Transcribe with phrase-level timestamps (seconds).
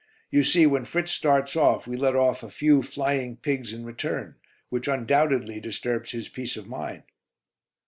[0.31, 1.55] You see, when Fritz starts
[1.85, 4.33] we let off a few 'flying pigs' in return,
[4.69, 7.03] which undoubtedly disturbs his peace of mind."